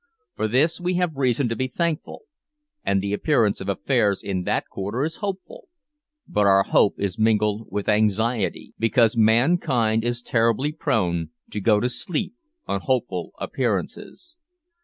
[0.35, 2.23] For this we have reason to be thankful;
[2.83, 5.67] and the appearance of affairs in that quarter is hopeful,
[6.27, 11.87] but our hope is mingled with anxiety, because mankind is terribly prone to go to
[11.87, 12.33] sleep
[12.65, 14.37] on hopeful appearances.